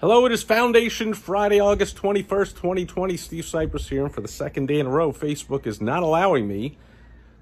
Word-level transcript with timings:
Hello, 0.00 0.24
it 0.24 0.32
is 0.32 0.42
Foundation 0.42 1.12
Friday, 1.12 1.60
August 1.60 1.94
21st, 1.98 2.54
2020. 2.54 3.18
Steve 3.18 3.44
Sipress 3.44 3.90
here. 3.90 4.06
And 4.06 4.14
for 4.14 4.22
the 4.22 4.28
second 4.28 4.64
day 4.64 4.80
in 4.80 4.86
a 4.86 4.88
row, 4.88 5.12
Facebook 5.12 5.66
is 5.66 5.78
not 5.78 6.02
allowing 6.02 6.48
me 6.48 6.78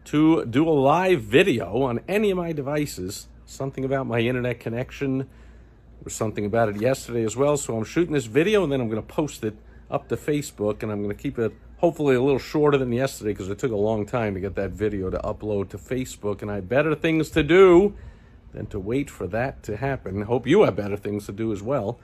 to 0.06 0.44
do 0.44 0.68
a 0.68 0.70
live 0.70 1.22
video 1.22 1.82
on 1.82 2.00
any 2.08 2.32
of 2.32 2.36
my 2.36 2.50
devices. 2.50 3.28
Something 3.46 3.84
about 3.84 4.08
my 4.08 4.18
internet 4.18 4.58
connection. 4.58 5.18
There 5.18 5.26
was 6.02 6.14
something 6.14 6.44
about 6.44 6.68
it 6.68 6.80
yesterday 6.80 7.22
as 7.22 7.36
well. 7.36 7.56
So 7.56 7.76
I'm 7.76 7.84
shooting 7.84 8.12
this 8.12 8.26
video 8.26 8.64
and 8.64 8.72
then 8.72 8.80
I'm 8.80 8.88
going 8.88 9.00
to 9.00 9.06
post 9.06 9.44
it 9.44 9.56
up 9.88 10.08
to 10.08 10.16
Facebook. 10.16 10.82
And 10.82 10.90
I'm 10.90 11.00
going 11.00 11.16
to 11.16 11.22
keep 11.22 11.38
it 11.38 11.52
hopefully 11.76 12.16
a 12.16 12.20
little 12.20 12.40
shorter 12.40 12.76
than 12.76 12.90
yesterday 12.90 13.34
because 13.34 13.50
it 13.50 13.60
took 13.60 13.70
a 13.70 13.76
long 13.76 14.04
time 14.04 14.34
to 14.34 14.40
get 14.40 14.56
that 14.56 14.72
video 14.72 15.10
to 15.10 15.18
upload 15.18 15.68
to 15.68 15.78
Facebook. 15.78 16.42
And 16.42 16.50
I 16.50 16.56
had 16.56 16.68
better 16.68 16.96
things 16.96 17.30
to 17.30 17.44
do 17.44 17.94
than 18.50 18.66
to 18.66 18.80
wait 18.80 19.10
for 19.10 19.28
that 19.28 19.62
to 19.62 19.76
happen. 19.76 20.22
Hope 20.22 20.44
you 20.44 20.64
have 20.64 20.74
better 20.74 20.96
things 20.96 21.26
to 21.26 21.32
do 21.32 21.52
as 21.52 21.62
well. 21.62 22.00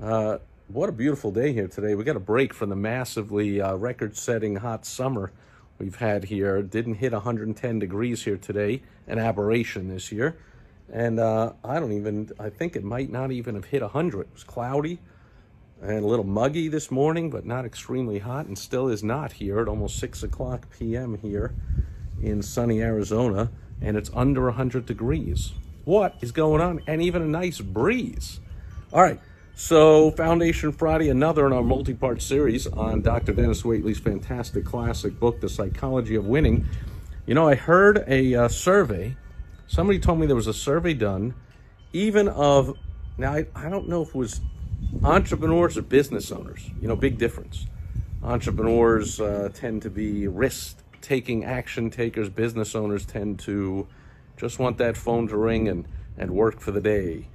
Uh, 0.00 0.38
what 0.68 0.88
a 0.88 0.92
beautiful 0.92 1.30
day 1.30 1.52
here 1.52 1.68
today. 1.68 1.94
We 1.94 2.04
got 2.04 2.16
a 2.16 2.20
break 2.20 2.54
from 2.54 2.70
the 2.70 2.76
massively 2.76 3.60
uh, 3.60 3.74
record-setting 3.74 4.56
hot 4.56 4.86
summer 4.86 5.30
we've 5.78 5.96
had 5.96 6.24
here. 6.24 6.62
Didn't 6.62 6.94
hit 6.94 7.12
110 7.12 7.78
degrees 7.78 8.24
here 8.24 8.38
today, 8.38 8.80
an 9.06 9.18
aberration 9.18 9.88
this 9.88 10.10
year. 10.10 10.38
And 10.90 11.20
uh, 11.20 11.52
I 11.62 11.78
don't 11.78 11.92
even, 11.92 12.30
I 12.38 12.48
think 12.48 12.76
it 12.76 12.84
might 12.84 13.10
not 13.10 13.30
even 13.30 13.56
have 13.56 13.66
hit 13.66 13.82
100. 13.82 14.20
It 14.22 14.28
was 14.32 14.42
cloudy 14.42 15.00
and 15.82 16.02
a 16.02 16.06
little 16.06 16.24
muggy 16.24 16.68
this 16.68 16.90
morning, 16.90 17.28
but 17.28 17.44
not 17.44 17.66
extremely 17.66 18.20
hot 18.20 18.46
and 18.46 18.58
still 18.58 18.88
is 18.88 19.04
not 19.04 19.32
here 19.32 19.60
at 19.60 19.68
almost 19.68 19.98
6 19.98 20.22
o'clock 20.22 20.66
p.m. 20.78 21.18
here 21.18 21.52
in 22.22 22.40
sunny 22.40 22.80
Arizona. 22.80 23.50
And 23.82 23.98
it's 23.98 24.10
under 24.14 24.44
100 24.44 24.86
degrees. 24.86 25.52
What 25.84 26.16
is 26.22 26.32
going 26.32 26.62
on? 26.62 26.80
And 26.86 27.02
even 27.02 27.20
a 27.20 27.26
nice 27.26 27.60
breeze. 27.60 28.40
All 28.94 29.02
right. 29.02 29.20
So, 29.54 30.10
Foundation 30.12 30.72
Friday, 30.72 31.10
another 31.10 31.46
in 31.46 31.52
our 31.52 31.62
multi 31.62 31.92
part 31.92 32.22
series 32.22 32.66
on 32.66 33.02
Dr. 33.02 33.32
Denis 33.32 33.62
Waitley's 33.62 33.98
fantastic 33.98 34.64
classic 34.64 35.18
book, 35.20 35.40
The 35.40 35.48
Psychology 35.48 36.14
of 36.14 36.26
Winning. 36.26 36.66
You 37.26 37.34
know, 37.34 37.48
I 37.48 37.56
heard 37.56 38.04
a 38.06 38.34
uh, 38.34 38.48
survey. 38.48 39.16
Somebody 39.66 39.98
told 39.98 40.18
me 40.18 40.26
there 40.26 40.36
was 40.36 40.46
a 40.46 40.54
survey 40.54 40.94
done, 40.94 41.34
even 41.92 42.28
of, 42.28 42.76
now 43.18 43.34
I, 43.34 43.46
I 43.54 43.68
don't 43.68 43.88
know 43.88 44.02
if 44.02 44.08
it 44.08 44.14
was 44.14 44.40
entrepreneurs 45.04 45.76
or 45.76 45.82
business 45.82 46.32
owners. 46.32 46.70
You 46.80 46.88
know, 46.88 46.96
big 46.96 47.18
difference. 47.18 47.66
Entrepreneurs 48.22 49.20
uh, 49.20 49.50
tend 49.52 49.82
to 49.82 49.90
be 49.90 50.26
risk 50.26 50.78
taking 51.02 51.44
action 51.44 51.90
takers, 51.90 52.28
business 52.28 52.74
owners 52.74 53.04
tend 53.04 53.38
to 53.40 53.86
just 54.36 54.58
want 54.58 54.78
that 54.78 54.96
phone 54.96 55.28
to 55.28 55.36
ring 55.36 55.68
and, 55.68 55.86
and 56.16 56.30
work 56.30 56.60
for 56.60 56.70
the 56.70 56.80
day 56.80 57.26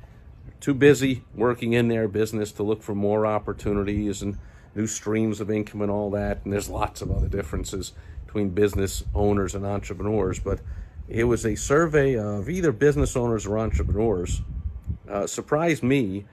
too 0.65 0.73
busy 0.73 1.23
working 1.35 1.73
in 1.73 1.89
their 1.89 2.07
business 2.07 2.51
to 2.51 2.63
look 2.63 2.81
for 2.81 2.95
more 2.95 3.27
opportunities 3.27 4.23
and 4.23 4.35
new 4.73 4.87
streams 4.87 5.39
of 5.39 5.51
income 5.51 5.79
and 5.79 5.91
all 5.91 6.09
that. 6.09 6.39
And 6.43 6.51
there's 6.51 6.71
lots 6.71 7.03
of 7.03 7.11
other 7.11 7.27
differences 7.27 7.93
between 8.25 8.49
business 8.49 9.03
owners 9.13 9.53
and 9.53 9.63
entrepreneurs. 9.63 10.39
But 10.39 10.61
it 11.07 11.25
was 11.25 11.45
a 11.45 11.53
survey 11.53 12.17
of 12.17 12.49
either 12.49 12.71
business 12.71 13.15
owners 13.15 13.45
or 13.45 13.59
entrepreneurs. 13.59 14.41
Uh, 15.07 15.27
surprised 15.27 15.83
me 15.83 16.25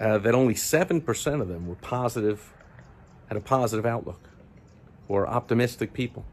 uh, 0.00 0.18
that 0.18 0.32
only 0.32 0.54
7% 0.54 1.40
of 1.40 1.48
them 1.48 1.66
were 1.66 1.74
positive, 1.74 2.54
had 3.26 3.36
a 3.36 3.40
positive 3.40 3.84
outlook, 3.84 4.30
or 5.08 5.26
optimistic 5.26 5.92
people. 5.92 6.24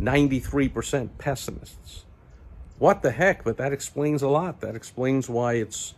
93% 0.00 1.10
pessimists. 1.18 2.06
What 2.78 3.02
the 3.02 3.10
heck? 3.10 3.44
But 3.44 3.58
that 3.58 3.74
explains 3.74 4.22
a 4.22 4.28
lot. 4.28 4.62
That 4.62 4.74
explains 4.74 5.28
why 5.28 5.56
it's 5.56 5.92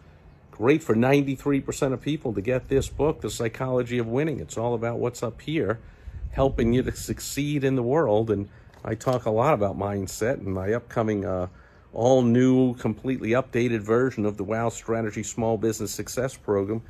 great 0.58 0.82
for 0.82 0.96
93% 0.96 1.92
of 1.92 2.00
people 2.00 2.34
to 2.34 2.40
get 2.40 2.68
this 2.68 2.88
book, 2.88 3.20
The 3.20 3.30
Psychology 3.30 3.96
of 3.98 4.08
Winning. 4.08 4.40
It's 4.40 4.58
all 4.58 4.74
about 4.74 4.98
what's 4.98 5.22
up 5.22 5.40
here, 5.40 5.78
helping 6.32 6.72
you 6.72 6.82
to 6.82 6.90
succeed 6.96 7.62
in 7.62 7.76
the 7.76 7.82
world. 7.82 8.28
And 8.28 8.48
I 8.84 8.96
talk 8.96 9.24
a 9.24 9.30
lot 9.30 9.54
about 9.54 9.78
mindset 9.78 10.34
and 10.34 10.52
my 10.52 10.72
upcoming 10.72 11.24
uh, 11.24 11.46
all 11.92 12.22
new, 12.22 12.74
completely 12.74 13.30
updated 13.30 13.82
version 13.82 14.26
of 14.26 14.36
the 14.36 14.42
WOW 14.42 14.68
Strategy 14.68 15.22
Small 15.22 15.56
Business 15.58 15.92
Success 15.92 16.36
Program. 16.36 16.82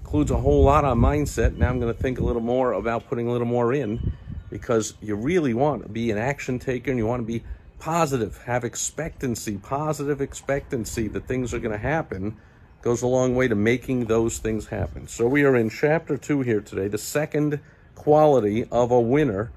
Includes 0.00 0.30
a 0.30 0.36
whole 0.36 0.62
lot 0.62 0.84
on 0.84 1.00
mindset. 1.00 1.56
Now 1.56 1.70
I'm 1.70 1.80
going 1.80 1.92
to 1.92 1.98
think 1.98 2.20
a 2.20 2.22
little 2.22 2.42
more 2.42 2.74
about 2.74 3.08
putting 3.08 3.28
a 3.28 3.32
little 3.32 3.46
more 3.46 3.72
in 3.72 4.12
because 4.50 4.92
you 5.00 5.16
really 5.16 5.54
want 5.54 5.84
to 5.84 5.88
be 5.88 6.10
an 6.10 6.18
action 6.18 6.58
taker 6.58 6.90
and 6.90 6.98
you 6.98 7.06
want 7.06 7.22
to 7.22 7.26
be 7.26 7.42
positive, 7.78 8.42
have 8.44 8.62
expectancy, 8.62 9.56
positive 9.56 10.20
expectancy 10.20 11.08
that 11.08 11.26
things 11.26 11.54
are 11.54 11.58
going 11.58 11.72
to 11.72 11.78
happen 11.78 12.36
goes 12.86 13.02
a 13.02 13.06
long 13.08 13.34
way 13.34 13.48
to 13.48 13.56
making 13.56 14.04
those 14.04 14.38
things 14.38 14.68
happen. 14.68 15.08
So 15.08 15.26
we 15.26 15.42
are 15.42 15.56
in 15.56 15.70
chapter 15.70 16.16
two 16.16 16.42
here 16.42 16.60
today, 16.60 16.86
the 16.86 16.98
second 16.98 17.58
quality 17.96 18.64
of 18.70 18.92
a 18.92 19.00
winner. 19.00 19.50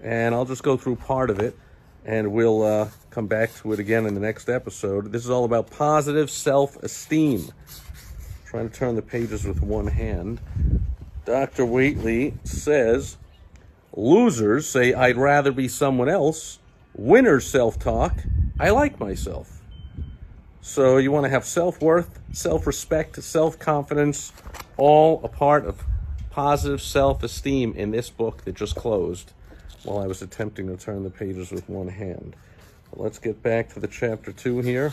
And 0.00 0.36
I'll 0.36 0.44
just 0.44 0.62
go 0.62 0.76
through 0.76 0.94
part 0.94 1.30
of 1.30 1.40
it 1.40 1.58
and 2.04 2.30
we'll 2.30 2.62
uh, 2.62 2.88
come 3.10 3.26
back 3.26 3.52
to 3.56 3.72
it 3.72 3.80
again 3.80 4.06
in 4.06 4.14
the 4.14 4.20
next 4.20 4.48
episode. 4.48 5.10
This 5.10 5.24
is 5.24 5.30
all 5.30 5.44
about 5.44 5.68
positive 5.72 6.30
self-esteem. 6.30 7.50
Trying 8.46 8.70
to 8.70 8.76
turn 8.76 8.94
the 8.94 9.02
pages 9.02 9.44
with 9.44 9.60
one 9.62 9.88
hand. 9.88 10.40
Dr. 11.24 11.64
Waitley 11.64 12.34
says, 12.46 13.16
losers 13.96 14.68
say, 14.68 14.94
I'd 14.94 15.16
rather 15.16 15.50
be 15.50 15.66
someone 15.66 16.08
else. 16.08 16.60
Winners 16.94 17.48
self-talk, 17.48 18.16
I 18.60 18.70
like 18.70 19.00
myself. 19.00 19.60
So 20.60 20.98
you 20.98 21.10
want 21.10 21.24
to 21.24 21.30
have 21.30 21.44
self-worth, 21.44 22.19
self-respect, 22.32 23.22
self-confidence, 23.22 24.32
all 24.76 25.20
a 25.24 25.28
part 25.28 25.66
of 25.66 25.82
positive 26.30 26.80
self-esteem 26.80 27.74
in 27.74 27.90
this 27.90 28.08
book 28.10 28.44
that 28.44 28.54
just 28.54 28.76
closed 28.76 29.32
while 29.82 29.98
I 29.98 30.06
was 30.06 30.22
attempting 30.22 30.68
to 30.68 30.76
turn 30.76 31.02
the 31.02 31.10
pages 31.10 31.50
with 31.50 31.68
one 31.68 31.88
hand. 31.88 32.36
But 32.90 33.00
let's 33.00 33.18
get 33.18 33.42
back 33.42 33.72
to 33.74 33.80
the 33.80 33.88
chapter 33.88 34.32
two 34.32 34.60
here. 34.60 34.92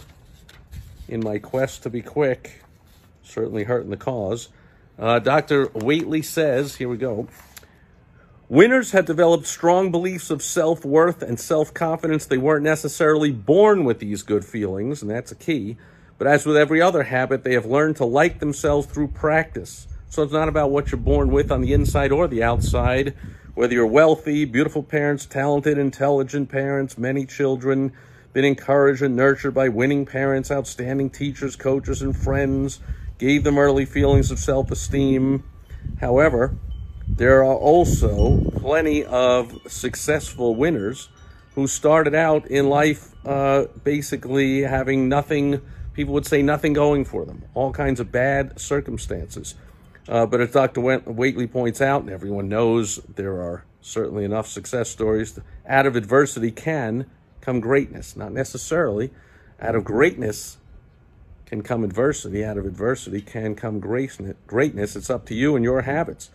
In 1.07 1.21
my 1.23 1.37
quest 1.37 1.83
to 1.83 1.89
be 1.89 2.01
quick, 2.01 2.63
certainly 3.23 3.63
hurting 3.63 3.91
the 3.91 3.97
cause, 3.97 4.49
uh, 4.99 5.19
Dr. 5.19 5.67
Waitley 5.67 6.23
says, 6.23 6.75
here 6.75 6.89
we 6.89 6.97
go, 6.97 7.27
Winners 8.49 8.91
had 8.91 9.05
developed 9.05 9.45
strong 9.45 9.91
beliefs 9.91 10.29
of 10.29 10.41
self 10.41 10.85
worth 10.85 11.21
and 11.21 11.37
self 11.37 11.73
confidence. 11.73 12.25
They 12.25 12.37
weren't 12.37 12.63
necessarily 12.63 13.29
born 13.29 13.83
with 13.83 13.99
these 13.99 14.23
good 14.23 14.45
feelings, 14.45 15.01
and 15.01 15.11
that's 15.11 15.33
a 15.33 15.35
key. 15.35 15.75
But 16.17 16.27
as 16.27 16.45
with 16.45 16.57
every 16.57 16.81
other 16.81 17.03
habit, 17.03 17.43
they 17.43 17.53
have 17.53 17.65
learned 17.65 17.97
to 17.97 18.05
like 18.05 18.39
themselves 18.39 18.87
through 18.87 19.09
practice. 19.09 19.87
So 20.09 20.23
it's 20.23 20.33
not 20.33 20.49
about 20.49 20.71
what 20.71 20.91
you're 20.91 20.99
born 20.99 21.29
with 21.31 21.51
on 21.51 21.61
the 21.61 21.73
inside 21.73 22.11
or 22.11 22.27
the 22.27 22.43
outside. 22.43 23.13
Whether 23.53 23.73
you're 23.73 23.87
wealthy, 23.87 24.45
beautiful 24.45 24.83
parents, 24.83 25.25
talented, 25.25 25.77
intelligent 25.77 26.49
parents, 26.49 26.97
many 26.97 27.25
children, 27.25 27.91
been 28.33 28.45
encouraged 28.45 29.01
and 29.01 29.15
nurtured 29.15 29.53
by 29.53 29.69
winning 29.69 30.05
parents, 30.05 30.51
outstanding 30.51 31.09
teachers, 31.09 31.55
coaches, 31.55 32.01
and 32.01 32.15
friends, 32.15 32.79
gave 33.17 33.43
them 33.43 33.57
early 33.57 33.85
feelings 33.85 34.31
of 34.31 34.39
self 34.39 34.69
esteem. 34.71 35.43
However, 35.99 36.55
there 37.07 37.43
are 37.43 37.55
also 37.55 38.41
plenty 38.57 39.03
of 39.05 39.59
successful 39.67 40.55
winners 40.55 41.09
who 41.55 41.65
started 41.67 42.13
out 42.13 42.45
in 42.45 42.69
life 42.69 43.15
uh, 43.25 43.65
basically 43.83 44.61
having 44.61 45.09
nothing, 45.09 45.61
people 45.97 46.13
would 46.13 46.27
say 46.27 46.43
nothing 46.43 46.73
going 46.73 47.03
for 47.03 47.25
them, 47.25 47.43
all 47.55 47.73
kinds 47.73 47.99
of 47.99 48.11
bad 48.11 48.59
circumstances. 48.59 49.55
Uh, 50.07 50.27
but 50.27 50.39
as 50.39 50.51
Dr. 50.51 50.79
Waitley 50.79 51.51
points 51.51 51.81
out, 51.81 52.03
and 52.03 52.11
everyone 52.11 52.47
knows 52.47 52.97
there 53.15 53.41
are 53.41 53.65
certainly 53.81 54.23
enough 54.23 54.47
success 54.47 54.91
stories, 54.91 55.39
out 55.65 55.87
of 55.87 55.95
adversity 55.95 56.51
can 56.51 57.07
come 57.41 57.59
greatness. 57.59 58.15
Not 58.15 58.31
necessarily. 58.31 59.11
Out 59.59 59.73
of 59.73 59.83
greatness 59.83 60.57
can 61.47 61.63
come 61.63 61.83
adversity. 61.83 62.45
Out 62.45 62.59
of 62.59 62.67
adversity 62.67 63.19
can 63.19 63.55
come 63.55 63.79
greatness. 63.79 64.95
It's 64.95 65.09
up 65.09 65.25
to 65.25 65.33
you 65.33 65.55
and 65.55 65.65
your 65.65 65.81
habits. 65.81 66.29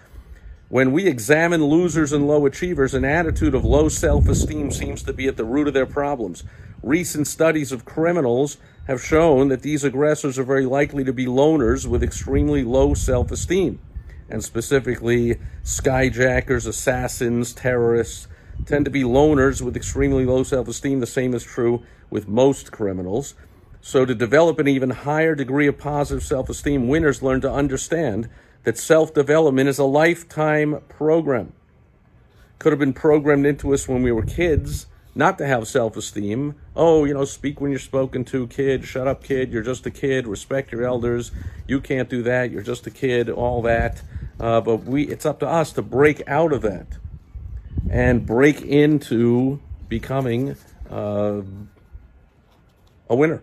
When 0.70 0.90
we 0.90 1.06
examine 1.06 1.64
losers 1.64 2.12
and 2.12 2.26
low 2.26 2.46
achievers, 2.46 2.94
an 2.94 3.04
attitude 3.04 3.54
of 3.54 3.64
low 3.64 3.88
self 3.88 4.28
esteem 4.28 4.72
seems 4.72 5.04
to 5.04 5.12
be 5.12 5.28
at 5.28 5.36
the 5.36 5.44
root 5.44 5.68
of 5.68 5.74
their 5.74 5.86
problems. 5.86 6.42
Recent 6.82 7.28
studies 7.28 7.70
of 7.70 7.84
criminals 7.84 8.56
have 8.86 9.02
shown 9.02 9.48
that 9.48 9.62
these 9.62 9.84
aggressors 9.84 10.38
are 10.38 10.44
very 10.44 10.66
likely 10.66 11.04
to 11.04 11.12
be 11.12 11.26
loners 11.26 11.86
with 11.86 12.02
extremely 12.02 12.64
low 12.64 12.94
self 12.94 13.30
esteem. 13.30 13.78
And 14.28 14.42
specifically, 14.42 15.38
skyjackers, 15.62 16.66
assassins, 16.66 17.52
terrorists 17.52 18.28
tend 18.66 18.84
to 18.84 18.90
be 18.90 19.02
loners 19.02 19.60
with 19.60 19.76
extremely 19.76 20.24
low 20.24 20.42
self 20.42 20.68
esteem. 20.68 21.00
The 21.00 21.06
same 21.06 21.34
is 21.34 21.44
true 21.44 21.82
with 22.10 22.28
most 22.28 22.72
criminals. 22.72 23.34
So, 23.80 24.04
to 24.04 24.14
develop 24.14 24.58
an 24.58 24.68
even 24.68 24.90
higher 24.90 25.34
degree 25.34 25.66
of 25.66 25.78
positive 25.78 26.24
self 26.24 26.48
esteem, 26.48 26.88
winners 26.88 27.22
learn 27.22 27.40
to 27.42 27.52
understand 27.52 28.28
that 28.64 28.78
self 28.78 29.12
development 29.12 29.68
is 29.68 29.78
a 29.78 29.84
lifetime 29.84 30.80
program. 30.88 31.52
Could 32.58 32.72
have 32.72 32.78
been 32.78 32.92
programmed 32.92 33.46
into 33.46 33.74
us 33.74 33.88
when 33.88 34.02
we 34.02 34.12
were 34.12 34.22
kids, 34.22 34.86
not 35.14 35.38
to 35.38 35.46
have 35.46 35.68
self 35.68 35.96
esteem. 35.96 36.54
Oh, 36.74 37.04
you 37.04 37.14
know, 37.14 37.24
speak 37.24 37.60
when 37.60 37.70
you're 37.70 37.80
spoken 37.80 38.24
to, 38.26 38.46
kid. 38.46 38.84
Shut 38.84 39.06
up, 39.06 39.22
kid. 39.22 39.52
You're 39.52 39.62
just 39.62 39.84
a 39.86 39.90
kid. 39.90 40.26
Respect 40.26 40.72
your 40.72 40.84
elders. 40.84 41.32
You 41.66 41.80
can't 41.80 42.08
do 42.08 42.22
that. 42.22 42.50
You're 42.50 42.62
just 42.62 42.86
a 42.86 42.90
kid. 42.90 43.28
All 43.28 43.62
that. 43.62 44.02
Uh, 44.40 44.60
but 44.60 44.84
we, 44.84 45.06
it's 45.08 45.26
up 45.26 45.40
to 45.40 45.46
us 45.46 45.72
to 45.72 45.82
break 45.82 46.26
out 46.26 46.52
of 46.52 46.62
that 46.62 46.86
and 47.90 48.24
break 48.24 48.62
into 48.62 49.60
becoming 49.88 50.56
uh, 50.90 51.42
a 53.08 53.14
winner. 53.14 53.42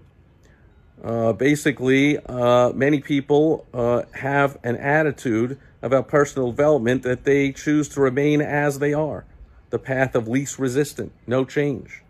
Uh, 1.04 1.32
basically, 1.32 2.18
uh, 2.18 2.72
many 2.74 3.00
people 3.00 3.66
uh, 3.74 4.02
have 4.16 4.58
an 4.64 4.76
attitude 4.76 5.58
about 5.82 6.10
personal 6.10 6.52
development 6.52 7.04
that 7.04 7.24
they 7.24 7.54
choose 7.54 7.88
to 7.88 8.02
remain 8.02 8.42
as 8.42 8.80
they 8.80 8.94
are 8.94 9.26
the 9.70 9.80
path 9.80 10.16
of 10.16 10.28
least 10.28 10.60
resistance, 10.60 11.12
no 11.28 11.46
change. 11.46 12.04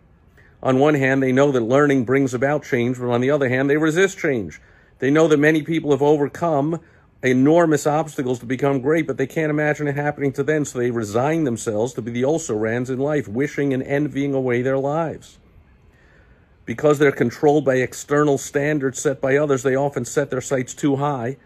On 0.62 0.78
one 0.78 0.94
hand, 0.94 1.22
they 1.22 1.32
know 1.32 1.52
that 1.52 1.60
learning 1.60 2.04
brings 2.04 2.34
about 2.34 2.64
change, 2.64 2.98
but 2.98 3.10
on 3.10 3.20
the 3.20 3.30
other 3.30 3.48
hand, 3.48 3.70
they 3.70 3.76
resist 3.76 4.18
change. 4.18 4.60
They 4.98 5.10
know 5.10 5.26
that 5.28 5.38
many 5.38 5.62
people 5.62 5.90
have 5.92 6.02
overcome 6.02 6.80
enormous 7.22 7.86
obstacles 7.86 8.38
to 8.40 8.46
become 8.46 8.80
great, 8.80 9.06
but 9.06 9.16
they 9.16 9.26
can't 9.26 9.50
imagine 9.50 9.88
it 9.88 9.96
happening 9.96 10.32
to 10.32 10.42
them, 10.42 10.64
so 10.64 10.78
they 10.78 10.90
resign 10.90 11.44
themselves 11.44 11.94
to 11.94 12.02
be 12.02 12.10
the 12.10 12.24
also 12.24 12.54
rans 12.54 12.90
in 12.90 12.98
life, 12.98 13.28
wishing 13.28 13.72
and 13.72 13.82
envying 13.82 14.34
away 14.34 14.62
their 14.62 14.78
lives. 14.78 15.38
Because 16.64 16.98
they're 16.98 17.12
controlled 17.12 17.64
by 17.64 17.76
external 17.76 18.38
standards 18.38 19.00
set 19.00 19.20
by 19.20 19.36
others, 19.36 19.62
they 19.62 19.74
often 19.74 20.04
set 20.04 20.30
their 20.30 20.40
sights 20.40 20.74
too 20.74 20.96
high 20.96 21.36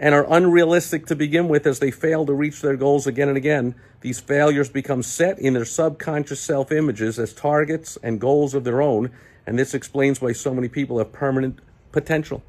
and 0.00 0.14
are 0.14 0.26
unrealistic 0.32 1.04
to 1.04 1.14
begin 1.14 1.46
with 1.46 1.66
as 1.66 1.78
they 1.78 1.90
fail 1.90 2.24
to 2.24 2.32
reach 2.32 2.62
their 2.62 2.74
goals 2.74 3.06
again 3.06 3.28
and 3.28 3.36
again. 3.36 3.74
These 4.00 4.18
failures 4.18 4.70
become 4.70 5.02
set 5.02 5.38
in 5.38 5.52
their 5.52 5.66
subconscious 5.66 6.40
self 6.40 6.72
images 6.72 7.18
as 7.18 7.34
targets 7.34 7.98
and 8.02 8.18
goals 8.18 8.54
of 8.54 8.64
their 8.64 8.80
own, 8.80 9.10
and 9.46 9.58
this 9.58 9.74
explains 9.74 10.22
why 10.22 10.32
so 10.32 10.54
many 10.54 10.68
people 10.68 10.96
have 10.98 11.12
permanent 11.12 11.58
potential. 11.92 12.42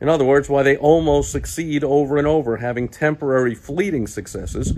In 0.00 0.08
other 0.08 0.24
words, 0.24 0.48
why 0.48 0.62
they 0.62 0.78
almost 0.78 1.30
succeed 1.30 1.84
over 1.84 2.16
and 2.16 2.26
over, 2.26 2.56
having 2.56 2.88
temporary, 2.88 3.54
fleeting 3.54 4.06
successes, 4.06 4.72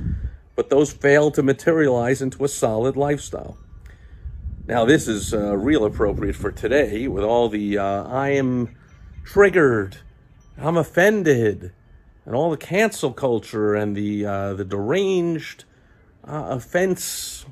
but 0.56 0.71
those 0.71 0.93
fail 0.93 1.31
to 1.31 1.43
materialize 1.43 2.21
into 2.21 2.44
a 2.44 2.49
solid 2.49 2.97
lifestyle. 2.97 3.56
Now, 4.67 4.85
this 4.85 5.06
is 5.06 5.33
uh, 5.33 5.56
real 5.56 5.85
appropriate 5.85 6.35
for 6.35 6.50
today 6.50 7.06
with 7.06 7.23
all 7.23 7.49
the 7.49 7.79
uh, 7.79 8.05
I 8.09 8.31
am 8.31 8.77
triggered 9.25 9.99
I'm 10.58 10.76
offended, 10.76 11.73
and 12.25 12.35
all 12.35 12.50
the 12.50 12.56
cancel 12.56 13.12
culture 13.12 13.75
and 13.75 13.94
the 13.97 14.25
uh, 14.25 14.55
the 14.55 14.64
deranged 14.64 15.64
uh, 16.26 16.47
offense 16.50 17.44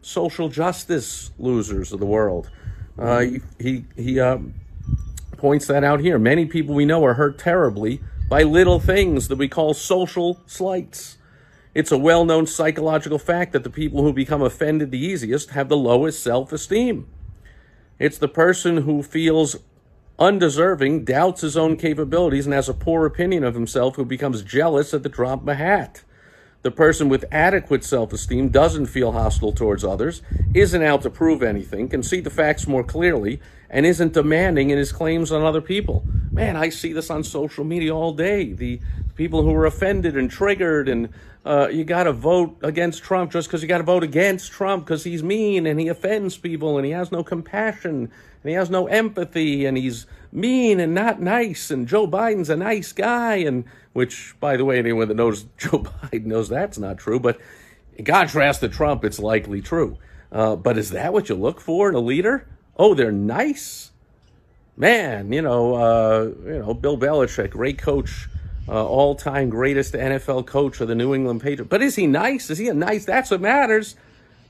social 0.00 0.48
justice 0.48 1.30
losers 1.38 1.92
of 1.92 2.00
the 2.00 2.06
world. 2.06 2.50
Uh, 2.98 3.24
he 3.58 3.84
he 3.96 4.20
um, 4.20 4.54
points 5.36 5.66
that 5.66 5.82
out 5.82 6.00
here. 6.00 6.18
Many 6.18 6.46
people 6.46 6.74
we 6.74 6.84
know 6.84 7.04
are 7.04 7.14
hurt 7.14 7.38
terribly 7.38 8.00
by 8.28 8.42
little 8.42 8.78
things 8.78 9.28
that 9.28 9.36
we 9.36 9.48
call 9.48 9.74
social 9.74 10.40
slights. 10.46 11.18
It's 11.74 11.90
a 11.90 11.98
well 11.98 12.24
known 12.24 12.46
psychological 12.46 13.18
fact 13.18 13.52
that 13.52 13.64
the 13.64 13.70
people 13.70 14.02
who 14.02 14.12
become 14.12 14.42
offended 14.42 14.90
the 14.90 15.04
easiest 15.04 15.50
have 15.50 15.68
the 15.68 15.76
lowest 15.76 16.22
self 16.22 16.52
esteem. 16.52 17.08
It's 17.98 18.18
the 18.18 18.28
person 18.28 18.78
who 18.78 19.02
feels 19.02 19.56
undeserving, 20.18 21.04
doubts 21.04 21.40
his 21.40 21.56
own 21.56 21.76
capabilities, 21.76 22.46
and 22.46 22.54
has 22.54 22.68
a 22.68 22.74
poor 22.74 23.06
opinion 23.06 23.44
of 23.44 23.54
himself 23.54 23.96
who 23.96 24.04
becomes 24.04 24.42
jealous 24.42 24.94
at 24.94 25.02
the 25.02 25.08
drop 25.08 25.42
of 25.42 25.48
a 25.48 25.54
hat. 25.54 26.02
The 26.62 26.70
person 26.70 27.08
with 27.08 27.24
adequate 27.32 27.82
self 27.82 28.12
esteem 28.12 28.50
doesn't 28.50 28.86
feel 28.86 29.12
hostile 29.12 29.52
towards 29.52 29.82
others, 29.82 30.22
isn't 30.54 30.82
out 30.82 31.02
to 31.02 31.10
prove 31.10 31.42
anything, 31.42 31.88
can 31.88 32.04
see 32.04 32.20
the 32.20 32.30
facts 32.30 32.68
more 32.68 32.84
clearly, 32.84 33.40
and 33.68 33.84
isn't 33.84 34.12
demanding 34.12 34.70
in 34.70 34.78
his 34.78 34.92
claims 34.92 35.32
on 35.32 35.42
other 35.42 35.60
people. 35.60 36.04
Man, 36.30 36.56
I 36.56 36.68
see 36.68 36.92
this 36.92 37.10
on 37.10 37.24
social 37.24 37.64
media 37.64 37.94
all 37.94 38.12
day. 38.12 38.52
The 38.52 38.80
people 39.16 39.42
who 39.42 39.52
are 39.54 39.66
offended 39.66 40.16
and 40.16 40.30
triggered, 40.30 40.88
and 40.88 41.08
uh, 41.44 41.68
you 41.68 41.82
got 41.82 42.04
to 42.04 42.12
vote 42.12 42.56
against 42.62 43.02
Trump 43.02 43.32
just 43.32 43.48
because 43.48 43.62
you 43.62 43.68
got 43.68 43.78
to 43.78 43.84
vote 43.84 44.04
against 44.04 44.52
Trump 44.52 44.84
because 44.84 45.02
he's 45.02 45.22
mean 45.22 45.66
and 45.66 45.80
he 45.80 45.88
offends 45.88 46.36
people 46.36 46.76
and 46.76 46.86
he 46.86 46.92
has 46.92 47.10
no 47.10 47.24
compassion 47.24 48.12
and 48.42 48.50
he 48.50 48.54
has 48.54 48.70
no 48.70 48.86
empathy 48.86 49.64
and 49.66 49.76
he's 49.76 50.06
mean 50.30 50.80
and 50.80 50.94
not 50.94 51.20
nice 51.20 51.70
and 51.70 51.86
Joe 51.86 52.06
Biden's 52.06 52.50
a 52.50 52.56
nice 52.56 52.92
guy 52.92 53.36
and 53.36 53.64
which 53.92 54.34
by 54.40 54.56
the 54.56 54.64
way 54.64 54.78
anyone 54.78 55.08
that 55.08 55.16
knows 55.16 55.44
Joe 55.58 55.80
Biden 55.80 56.26
knows 56.26 56.48
that's 56.48 56.78
not 56.78 56.98
true 56.98 57.20
but 57.20 57.38
in 57.96 58.04
contrast 58.04 58.60
to 58.60 58.68
Trump 58.68 59.04
it's 59.04 59.18
likely 59.18 59.60
true. 59.60 59.98
Uh, 60.30 60.56
but 60.56 60.78
is 60.78 60.90
that 60.90 61.12
what 61.12 61.28
you 61.28 61.34
look 61.34 61.60
for 61.60 61.88
in 61.88 61.94
a 61.94 62.00
leader? 62.00 62.46
Oh 62.76 62.94
they're 62.94 63.12
nice? 63.12 63.90
Man 64.76 65.32
you 65.32 65.42
know 65.42 65.74
uh, 65.74 66.30
you 66.44 66.58
know 66.58 66.74
Bill 66.74 66.98
Belichick 66.98 67.50
great 67.50 67.78
coach 67.78 68.28
uh, 68.68 68.86
all-time 68.86 69.50
greatest 69.50 69.92
NFL 69.92 70.46
coach 70.46 70.80
of 70.80 70.86
the 70.86 70.94
New 70.94 71.14
England 71.14 71.42
Patriots. 71.42 71.68
But 71.68 71.82
is 71.82 71.96
he 71.96 72.06
nice? 72.06 72.48
Is 72.48 72.58
he 72.58 72.68
a 72.68 72.74
nice? 72.74 73.04
That's 73.04 73.28
what 73.28 73.40
matters 73.40 73.96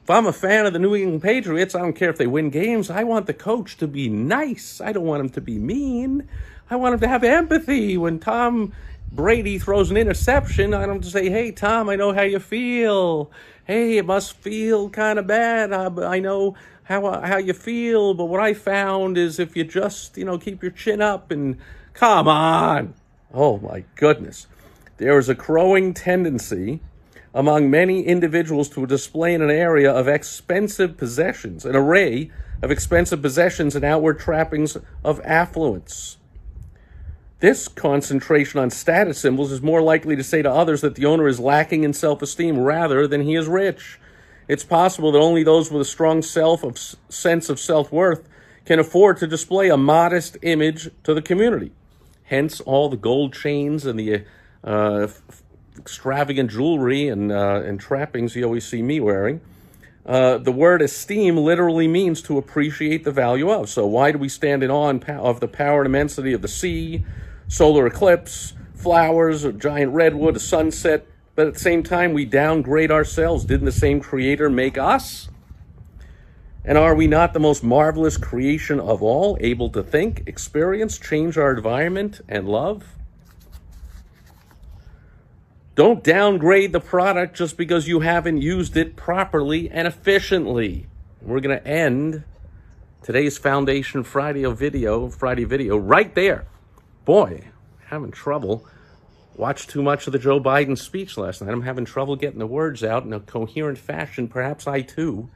if 0.03 0.11
I'm 0.11 0.27
a 0.27 0.33
fan 0.33 0.67
of 0.67 0.73
the 0.73 0.81
New 0.81 0.97
England 0.97 1.23
Patriots, 1.23 1.77
I 1.77 1.79
don't 1.79 1.93
care 1.93 2.11
if 2.11 2.19
they 2.19 2.27
win 2.27 2.51
games. 2.51 2.91
I 2.91 3.05
want 3.05 3.27
the 3.27 3.35
coach 3.35 3.77
to 3.77 3.87
be 3.87 4.09
nice. 4.09 4.81
I 4.81 4.91
don't 4.93 5.05
want 5.05 5.21
him 5.21 5.29
to 5.31 5.41
be 5.41 5.59
mean. 5.59 6.29
I 6.69 6.75
want 6.75 6.95
him 6.95 7.01
to 7.01 7.09
have 7.09 7.23
empathy. 7.23 7.97
When 7.97 8.19
Tom 8.19 8.73
Brady 9.13 9.61
throws 9.61 9.93
an 9.93 9.97
interception, 9.97 10.75
I 10.75 10.87
don't 10.87 11.05
say, 11.05 11.31
hey, 11.31 11.53
Tom, 11.53 11.89
I 11.89 11.95
know 11.95 12.13
how 12.13 12.23
you 12.23 12.41
feel. 12.41 13.31
Hey, 13.65 13.97
it 13.97 14.05
must 14.05 14.35
feel 14.39 14.91
kind 14.91 15.21
of 15.21 15.29
bad. 15.29 15.73
I, 15.73 15.85
I 15.87 16.19
know 16.19 16.57
how, 16.83 17.21
how 17.21 17.37
you 17.37 17.53
feel, 17.53 18.13
but 18.15 18.25
what 18.25 18.41
I 18.41 18.55
found 18.55 19.17
is 19.17 19.39
if 19.39 19.57
you 19.57 19.63
just, 19.63 20.17
you 20.17 20.25
know, 20.25 20.37
keep 20.37 20.63
your 20.65 20.73
chin 20.73 21.01
up 21.01 21.31
and 21.31 21.59
come 21.95 22.27
on. 22.27 22.95
Oh, 23.33 23.59
my 23.59 23.85
goodness. 23.95 24.49
There 24.97 25.17
is 25.19 25.29
a 25.29 25.35
growing 25.35 25.95
tendency 25.95 26.81
among 27.35 27.71
many 27.71 28.03
individuals 28.03 28.69
to 28.71 28.87
display 28.87 29.35
in 29.35 29.43
an 29.43 29.51
area 29.51 29.91
of 29.91 30.09
expensive 30.09 30.97
possessions, 30.97 31.65
an 31.65 31.75
array 31.75 32.31
of 32.61 32.71
expensive 32.71 33.23
possessions 33.23 33.75
and 33.75 33.85
outward 33.85 34.19
trappings 34.19 34.77
of 35.03 35.21
affluence. 35.25 36.19
This 37.41 37.67
concentration 37.67 38.61
on 38.61 38.71
status 38.71 39.19
symbols 39.19 39.51
is 39.51 39.61
more 39.61 39.83
likely 39.83 40.15
to 40.15 40.23
say 40.23 40.43
to 40.43 40.51
others 40.51 40.81
that 40.83 40.95
the 40.95 41.07
owner 41.07 41.27
is 41.27 41.41
lacking 41.41 41.83
in 41.83 41.93
self 41.93 42.23
esteem 42.23 42.59
rather 42.59 43.09
than 43.09 43.23
he 43.23 43.35
is 43.35 43.49
rich. 43.49 43.99
It's 44.47 44.63
possible 44.63 45.11
that 45.13 45.19
only 45.19 45.43
those 45.43 45.71
with 45.71 45.83
a 45.83 45.85
strong 45.85 46.23
self 46.23 46.63
of 46.63 46.79
sense 47.09 47.49
of 47.49 47.59
self 47.59 47.91
worth 47.91 48.29
can 48.65 48.79
afford 48.79 49.17
to 49.17 49.27
display 49.27 49.71
a 49.71 49.77
modest 49.77 50.37
image 50.43 50.91
to 51.03 51.15
the 51.15 51.23
community. 51.23 51.73
Hence, 52.25 52.61
all 52.61 52.89
the 52.89 52.97
gold 52.97 53.35
chains 53.35 53.87
and 53.87 53.99
the 53.99 54.25
uh, 54.63 55.09
extravagant 55.79 56.51
jewelry 56.51 57.09
and, 57.09 57.33
uh, 57.33 57.63
and 57.65 57.81
trappings 57.81 58.37
you 58.37 58.45
always 58.45 58.67
see 58.67 58.83
me 58.83 59.01
wearing. 59.01 59.41
Uh, 60.05 60.37
the 60.39 60.53
word 60.53 60.83
esteem 60.83 61.37
literally 61.37 61.87
means 61.87 62.21
to 62.23 62.37
appreciate 62.37 63.05
the 63.05 63.13
value 63.13 63.51
of. 63.51 63.69
So 63.69 63.87
why 63.87 64.13
do 64.13 64.19
we 64.19 64.29
stand 64.29 64.63
in 64.63 64.71
awe 64.71 64.91
of 64.91 65.41
the 65.41 65.49
power 65.49 65.81
and 65.81 65.87
immensity 65.87 66.33
of 66.33 66.43
the 66.43 66.49
sea, 66.49 67.05
solar 67.47 67.87
eclipse, 67.87 68.55
flowers, 68.75 69.45
a 69.45 69.53
giant 69.53 69.93
redwood, 69.93 70.37
a 70.37 70.41
sunset, 70.41 71.07
but 71.35 71.47
at 71.47 71.55
the 71.55 71.61
same 71.61 71.83
time 71.83 72.13
we 72.13 72.25
downgrade 72.25 72.91
ourselves? 72.91 73.45
Didn't 73.45 73.67
the 73.67 73.73
same 73.73 74.01
creator 74.01 74.51
make 74.51 74.77
us? 74.77 75.29
And 76.65 76.79
are 76.79 76.95
we 76.95 77.07
not 77.07 77.33
the 77.33 77.41
most 77.41 77.63
marvelous 77.63 78.17
creation 78.17 78.79
of 78.79 79.03
all, 79.03 79.37
able 79.41 79.69
to 79.71 79.83
think, 79.83 80.25
experience, 80.27 80.99
change 80.99 81.37
our 81.37 81.55
environment, 81.55 82.21
and 82.29 82.49
love? 82.49 82.85
Don't 85.75 86.05
downgrade 86.05 86.73
the 86.73 86.81
product 86.81 87.35
just 87.35 87.57
because 87.57 87.89
you 87.89 88.01
haven't 88.01 88.43
used 88.43 88.77
it 88.77 88.95
properly 88.95 89.71
and 89.71 89.89
efficiently. 89.89 90.87
We're 91.23 91.41
going 91.41 91.59
to 91.59 91.67
end 91.67 92.25
today's 93.03 93.39
Foundation 93.39 94.05
Friday 94.05 94.45
video, 94.53 95.09
Friday 95.09 95.45
video 95.45 95.79
right 95.79 96.15
there. 96.15 96.45
Boy, 97.07 97.45
having 97.87 98.11
trouble. 98.11 98.67
Watched 99.35 99.71
too 99.71 99.83
much 99.83 100.07
of 100.07 100.13
the 100.13 100.19
Joe 100.19 100.39
Biden 100.39 100.77
speech 100.77 101.17
last 101.17 101.41
night. 101.41 101.51
I'm 101.51 101.63
having 101.63 101.87
trouble 101.87 102.17
getting 102.17 102.39
the 102.39 102.47
words 102.47 102.85
out 102.85 103.05
in 103.05 103.15
a 103.15 103.21
coherent 103.21 103.79
fashion. 103.79 104.29
Perhaps 104.29 104.67
I 104.67 104.83
too 104.83 105.31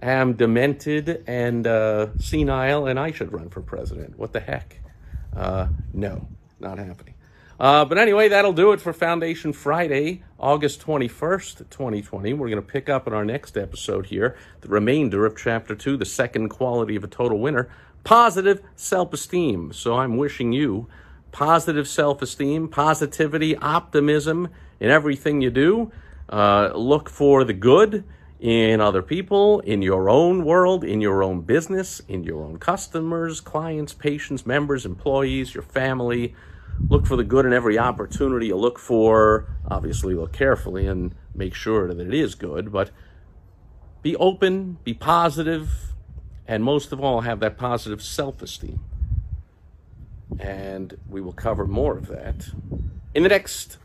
am 0.00 0.34
demented 0.34 1.24
and 1.26 1.66
uh, 1.66 2.16
senile, 2.20 2.86
and 2.86 3.00
I 3.00 3.10
should 3.10 3.32
run 3.32 3.50
for 3.50 3.62
president. 3.62 4.16
What 4.16 4.32
the 4.32 4.38
heck? 4.38 4.80
Uh, 5.34 5.66
no, 5.92 6.28
not 6.60 6.78
happening. 6.78 7.15
Uh, 7.58 7.84
but 7.84 7.96
anyway, 7.96 8.28
that'll 8.28 8.52
do 8.52 8.72
it 8.72 8.80
for 8.80 8.92
Foundation 8.92 9.52
Friday, 9.52 10.22
August 10.38 10.84
21st, 10.84 11.70
2020. 11.70 12.34
We're 12.34 12.50
going 12.50 12.60
to 12.60 12.62
pick 12.62 12.88
up 12.88 13.06
in 13.06 13.14
our 13.14 13.24
next 13.24 13.56
episode 13.56 14.06
here 14.06 14.36
the 14.60 14.68
remainder 14.68 15.24
of 15.24 15.36
Chapter 15.36 15.74
2, 15.74 15.96
the 15.96 16.04
second 16.04 16.50
quality 16.50 16.96
of 16.96 17.04
a 17.04 17.08
total 17.08 17.38
winner 17.38 17.70
positive 18.06 18.62
self 18.76 19.12
esteem. 19.12 19.72
So 19.72 19.96
I'm 19.96 20.16
wishing 20.16 20.52
you 20.52 20.86
positive 21.32 21.88
self 21.88 22.22
esteem, 22.22 22.68
positivity, 22.68 23.56
optimism 23.56 24.48
in 24.78 24.90
everything 24.90 25.42
you 25.42 25.50
do. 25.50 25.90
Uh, 26.28 26.70
look 26.74 27.10
for 27.10 27.44
the 27.44 27.52
good 27.52 28.04
in 28.38 28.80
other 28.80 29.02
people, 29.02 29.60
in 29.60 29.82
your 29.82 30.08
own 30.08 30.44
world, 30.44 30.84
in 30.84 31.00
your 31.00 31.22
own 31.22 31.40
business, 31.40 32.00
in 32.06 32.22
your 32.22 32.44
own 32.44 32.58
customers, 32.58 33.40
clients, 33.40 33.92
patients, 33.92 34.46
members, 34.46 34.86
employees, 34.86 35.54
your 35.54 35.62
family. 35.62 36.34
Look 36.88 37.06
for 37.06 37.16
the 37.16 37.24
good 37.24 37.46
in 37.46 37.52
every 37.52 37.78
opportunity 37.78 38.48
you 38.48 38.56
look 38.56 38.78
for. 38.78 39.48
Obviously, 39.68 40.14
look 40.14 40.32
carefully 40.32 40.86
and 40.86 41.14
make 41.34 41.54
sure 41.54 41.92
that 41.92 42.00
it 42.00 42.14
is 42.14 42.34
good, 42.34 42.72
but 42.72 42.90
be 44.02 44.16
open, 44.16 44.78
be 44.84 44.94
positive, 44.94 45.94
and 46.46 46.62
most 46.62 46.92
of 46.92 47.00
all, 47.00 47.22
have 47.22 47.40
that 47.40 47.56
positive 47.56 48.02
self 48.02 48.40
esteem. 48.42 48.80
And 50.38 50.98
we 51.08 51.20
will 51.20 51.32
cover 51.32 51.66
more 51.66 51.96
of 51.96 52.06
that 52.08 52.48
in 53.14 53.22
the 53.22 53.28
next 53.28 53.78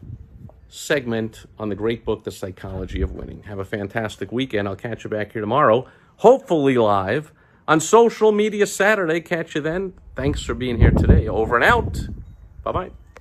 segment 0.67 1.45
on 1.57 1.69
the 1.69 1.75
great 1.75 2.05
book, 2.05 2.24
The 2.24 2.31
Psychology 2.31 3.01
of 3.01 3.12
Winning. 3.12 3.43
Have 3.43 3.60
a 3.60 3.65
fantastic 3.65 4.31
weekend. 4.31 4.67
I'll 4.67 4.75
catch 4.75 5.03
you 5.03 5.10
back 5.10 5.33
here 5.33 5.41
tomorrow, 5.41 5.88
hopefully 6.17 6.77
live 6.77 7.31
on 7.67 7.79
social 7.79 8.31
media 8.31 8.67
Saturday. 8.67 9.21
Catch 9.21 9.55
you 9.55 9.62
then. 9.62 9.93
Thanks 10.15 10.43
for 10.43 10.53
being 10.53 10.77
here 10.77 10.91
today. 10.91 11.27
Over 11.27 11.55
and 11.55 11.63
out. 11.63 12.00
Bye 12.65 12.74
bye. 12.74 12.91